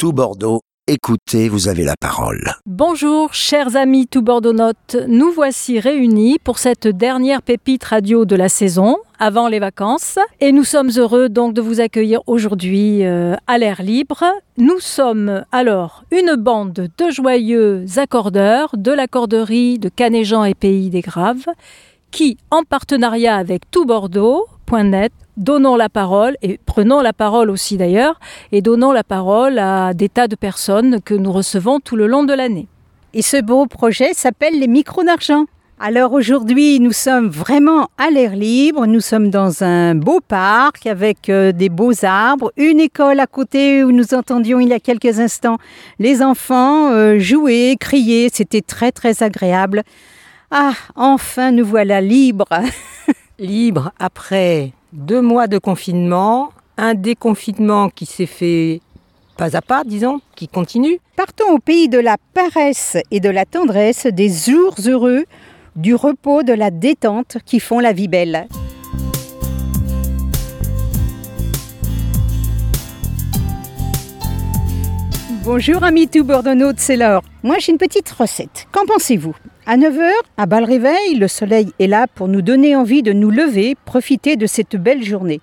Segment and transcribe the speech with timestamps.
[0.00, 0.62] tout Bordeaux.
[0.86, 2.54] Écoutez, vous avez la parole.
[2.64, 4.96] Bonjour, chers amis tout Bordeaux-Notes.
[5.08, 10.18] Nous voici réunis pour cette dernière pépite radio de la saison, avant les vacances.
[10.40, 14.24] Et nous sommes heureux donc de vous accueillir aujourd'hui euh, à l'air libre.
[14.56, 21.02] Nous sommes alors une bande de joyeux accordeurs de l'accorderie de Canéjean et Pays des
[21.02, 21.44] Graves
[22.10, 23.84] qui, en partenariat avec tout
[24.70, 28.20] Bordeaux.net, donnons la parole, et prenons la parole aussi d'ailleurs,
[28.52, 32.24] et donnons la parole à des tas de personnes que nous recevons tout le long
[32.24, 32.68] de l'année.
[33.12, 35.46] Et ce beau projet s'appelle les micros d'argent.
[35.80, 41.30] Alors aujourd'hui, nous sommes vraiment à l'air libre, nous sommes dans un beau parc avec
[41.30, 45.20] euh, des beaux arbres, une école à côté où nous entendions il y a quelques
[45.20, 45.56] instants
[45.98, 49.82] les enfants euh, jouer, crier, c'était très très agréable.
[50.50, 52.48] Ah, enfin nous voilà libres.
[53.40, 58.80] libres après deux mois de confinement, un déconfinement qui s'est fait
[59.36, 61.00] pas à pas, disons, qui continue.
[61.16, 65.24] Partons au pays de la paresse et de la tendresse, des jours heureux,
[65.76, 68.46] du repos, de la détente qui font la vie belle.
[75.42, 77.22] Bonjour amis tout Bordeaux, c'est Laure.
[77.42, 78.68] Moi j'ai une petite recette.
[78.72, 79.34] Qu'en pensez-vous?
[79.72, 83.12] À 9h, à bas le réveil, le soleil est là pour nous donner envie de
[83.12, 85.40] nous lever, profiter de cette belle journée.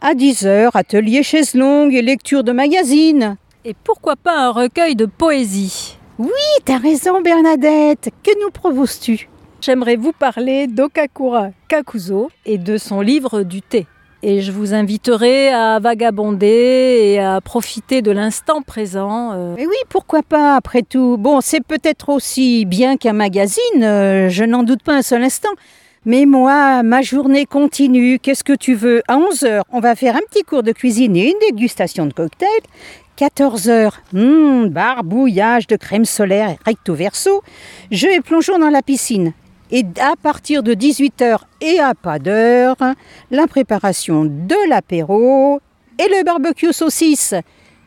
[0.00, 3.36] À 10h, atelier chaise longue et lecture de magazines.
[3.64, 5.98] Et pourquoi pas un recueil de poésie?
[6.20, 6.30] Oui,
[6.64, 8.10] t'as raison Bernadette.
[8.22, 9.28] Que nous proposes-tu
[9.60, 13.88] J'aimerais vous parler d'Okakura Kakuzo et de son livre du thé
[14.22, 16.46] et je vous inviterai à vagabonder
[17.02, 19.32] et à profiter de l'instant présent.
[19.32, 19.54] Euh.
[19.56, 21.16] Mais oui, pourquoi pas, après tout.
[21.18, 25.50] Bon, c'est peut-être aussi bien qu'un magazine, euh, je n'en doute pas un seul instant.
[26.04, 28.18] Mais moi, ma journée continue.
[28.18, 29.02] Qu'est-ce que tu veux?
[29.08, 32.48] À 11h, on va faire un petit cours de cuisine et une dégustation de cocktail.
[33.18, 37.42] 14h, hmm, barbouillage de crème solaire recto verso.
[37.90, 39.32] Jeu et plongeons dans la piscine.
[39.70, 42.76] Et à partir de 18h et à pas d'heure,
[43.30, 45.60] la préparation de l'apéro
[45.98, 47.34] et le barbecue saucisse.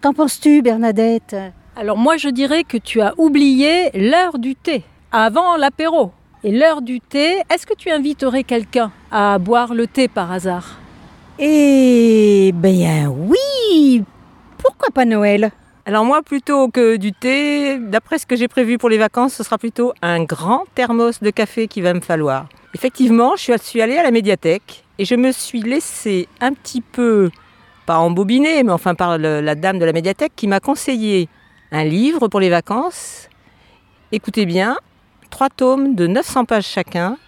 [0.00, 1.34] Qu'en penses-tu, Bernadette?
[1.76, 6.12] Alors moi, je dirais que tu as oublié l'heure du thé, avant l'apéro.
[6.44, 10.78] Et l'heure du thé, est-ce que tu inviterais quelqu'un à boire le thé par hasard?
[11.38, 14.04] Eh bien oui
[14.58, 15.50] Pourquoi pas Noël?
[15.86, 19.42] Alors moi, plutôt que du thé, d'après ce que j'ai prévu pour les vacances, ce
[19.42, 22.46] sera plutôt un grand thermos de café qui va me falloir.
[22.74, 27.30] Effectivement, je suis allée à la médiathèque et je me suis laissée un petit peu,
[27.84, 31.28] pas embobiner, mais enfin par la dame de la médiathèque qui m'a conseillé
[31.70, 33.28] un livre pour les vacances.
[34.10, 34.78] Écoutez bien,
[35.28, 37.18] trois tomes de 900 pages chacun.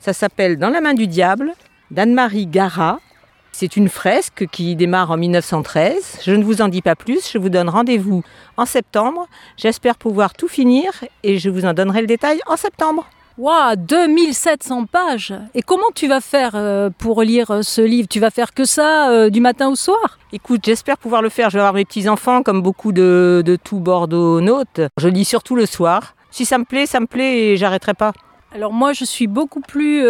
[0.00, 1.54] Ça s'appelle Dans la main du diable
[1.90, 2.98] d'Anne-Marie Gara
[3.52, 6.20] c'est une fresque qui démarre en 1913.
[6.24, 8.24] Je ne vous en dis pas plus, je vous donne rendez-vous
[8.56, 9.28] en septembre.
[9.56, 10.90] J'espère pouvoir tout finir
[11.22, 13.06] et je vous en donnerai le détail en septembre.
[13.38, 18.06] Waouh, 2700 pages Et comment tu vas faire euh, pour lire euh, ce livre?
[18.08, 20.18] Tu vas faire que ça euh, du matin au soir?
[20.32, 21.48] Écoute, j'espère pouvoir le faire.
[21.48, 24.82] Je vais avoir mes petits-enfants comme beaucoup de, de tout Bordeaux notes.
[24.98, 26.14] Je lis surtout le soir.
[26.30, 28.12] Si ça me plaît, ça me plaît et j'arrêterai pas.
[28.54, 30.04] Alors moi, je suis beaucoup plus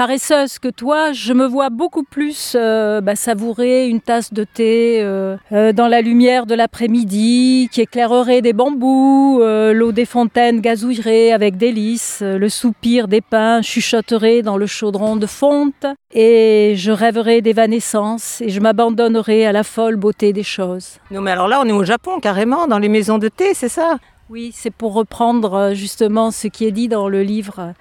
[0.00, 5.02] paresseuse que toi, je me vois beaucoup plus euh, bah, savourer une tasse de thé
[5.02, 11.32] euh, euh, dans la lumière de l'après-midi qui éclairerait des bambous, l'eau des fontaines gazouillerait
[11.32, 15.84] avec délices, le soupir des pins chuchoterait dans le chaudron de fonte,
[16.14, 20.96] et je rêverais d'évanescence et je m'abandonnerais à la folle beauté des choses.
[21.10, 23.68] Non mais alors là, on est au Japon carrément, dans les maisons de thé, c'est
[23.68, 23.98] ça?
[24.30, 27.74] Oui, c'est pour reprendre justement ce qui est dit dans le livre,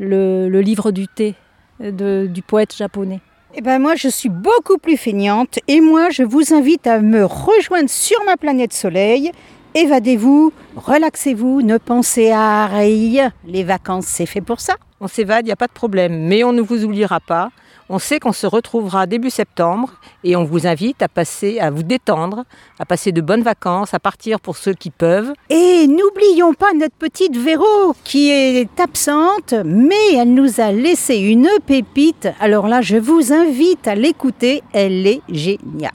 [0.00, 1.36] le livre du thé
[1.80, 3.20] du poète japonais
[3.52, 7.24] eh ben moi, je suis beaucoup plus feignante et moi, je vous invite à me
[7.24, 9.32] rejoindre sur ma planète Soleil.
[9.74, 13.32] Évadez-vous, relaxez-vous, ne pensez à rien.
[13.44, 14.76] Les vacances, c'est fait pour ça.
[15.00, 17.50] On s'évade, il n'y a pas de problème, mais on ne vous oubliera pas.
[17.92, 19.90] On sait qu'on se retrouvera début septembre
[20.22, 22.44] et on vous invite à passer, à vous détendre,
[22.78, 25.32] à passer de bonnes vacances, à partir pour ceux qui peuvent.
[25.48, 31.50] Et n'oublions pas notre petite Véro qui est absente, mais elle nous a laissé une
[31.66, 32.28] pépite.
[32.38, 35.90] Alors là, je vous invite à l'écouter, elle est géniale.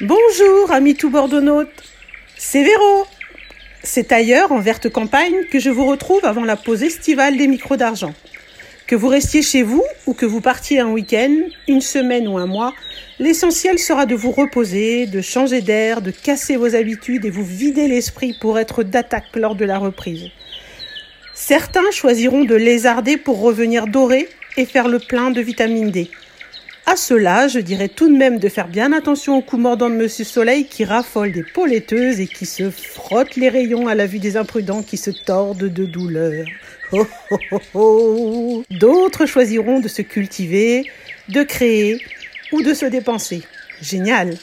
[0.00, 1.42] Bonjour, amis tout bordeaux
[2.38, 3.04] c'est Véro.
[3.82, 7.76] C'est ailleurs, en verte campagne, que je vous retrouve avant la pause estivale des micros
[7.76, 8.14] d'argent.
[8.86, 11.34] Que vous restiez chez vous ou que vous partiez un week-end,
[11.68, 12.74] une semaine ou un mois,
[13.18, 17.88] l'essentiel sera de vous reposer, de changer d'air, de casser vos habitudes et vous vider
[17.88, 20.28] l'esprit pour être d'attaque lors de la reprise.
[21.32, 24.28] Certains choisiront de lézarder pour revenir dorés
[24.58, 26.10] et faire le plein de vitamine D.
[26.86, 29.94] À cela, je dirais tout de même de faire bien attention au coup mordant de
[29.94, 34.06] Monsieur Soleil qui raffole des peaux laiteuses et qui se frotte les rayons à la
[34.06, 36.44] vue des imprudents qui se tordent de douleur.
[36.92, 38.64] Oh, oh, oh.
[38.70, 40.84] D'autres choisiront de se cultiver,
[41.30, 42.04] de créer
[42.52, 43.42] ou de se dépenser.
[43.80, 44.36] Génial.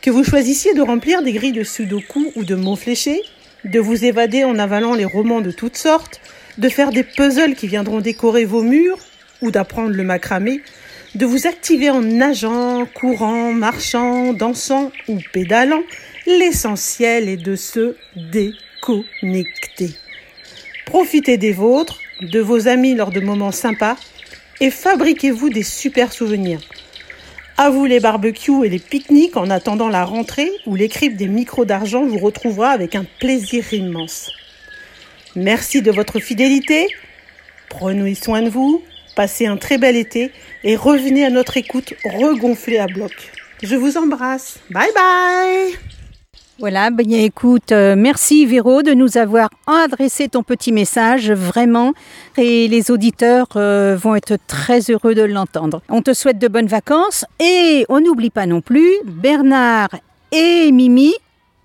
[0.00, 3.20] Que vous choisissiez de remplir des grilles de sudoku ou de mots fléchés,
[3.66, 6.22] de vous évader en avalant les romans de toutes sortes,
[6.56, 8.98] de faire des puzzles qui viendront décorer vos murs
[9.42, 10.62] ou d'apprendre le macramé,
[11.14, 15.82] de vous activer en nageant, courant, marchant, dansant ou pédalant,
[16.26, 19.90] l'essentiel est de se déconnecter.
[20.86, 23.96] Profitez des vôtres, de vos amis lors de moments sympas
[24.60, 26.60] et fabriquez-vous des super souvenirs.
[27.56, 31.64] À vous les barbecues et les pique-niques en attendant la rentrée où l'écripe des micros
[31.64, 34.30] d'argent vous retrouvera avec un plaisir immense.
[35.34, 36.86] Merci de votre fidélité.
[37.68, 38.82] Prenez soin de vous,
[39.18, 40.30] passez un très bel été
[40.62, 43.32] et revenez à notre écoute regonflée à bloc.
[43.64, 44.60] Je vous embrasse.
[44.70, 45.74] Bye bye
[46.60, 51.94] Voilà, ben écoute, euh, merci Véro de nous avoir adressé ton petit message, vraiment,
[52.36, 55.82] et les auditeurs euh, vont être très heureux de l'entendre.
[55.88, 59.90] On te souhaite de bonnes vacances et on n'oublie pas non plus Bernard
[60.30, 61.12] et Mimi,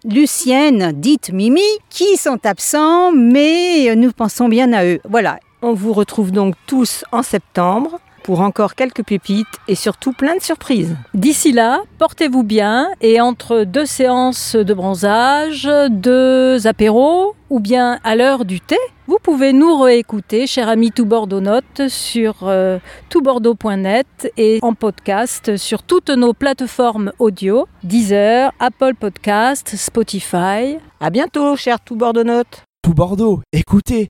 [0.06, 1.62] Lucienne, dite Mimi,
[1.92, 5.00] qui sont absents, mais nous pensons bien à eux.
[5.08, 5.38] Voilà.
[5.66, 10.42] On vous retrouve donc tous en septembre pour encore quelques pépites et surtout plein de
[10.42, 10.98] surprises.
[11.14, 18.18] D'ici là, portez-vous bien et entre deux séances de bronzage, deux apéros ou bien à
[18.18, 18.78] l'heure du thé,
[19.08, 25.56] vous pouvez nous réécouter, cher ami Tout Bordeaux Note, sur euh, toutbordeaux.net et en podcast
[25.56, 30.78] sur toutes nos plateformes audio, Deezer, Apple Podcast, Spotify.
[31.00, 32.64] À bientôt, cher Tout Bordeaux Note.
[32.82, 34.10] Tout Bordeaux, écoutez,